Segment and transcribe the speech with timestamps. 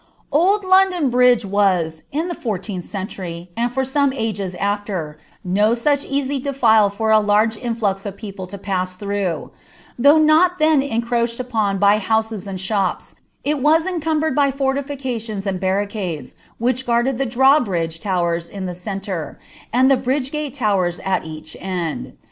[0.31, 6.03] Old London Bridge was, in the fourteenth century, and for some ages •Tier, no such
[6.05, 9.51] easy defile for a large inHux of people to pass through:
[10.01, 14.73] ibtKiffh no[ dien encroached upon by houses and shops, u was encum bered by for
[14.73, 19.37] tilicai ions and barricades, which guarded the draw bridge lowers in the centre,
[19.71, 22.13] and the bridgp gaie towers at each end.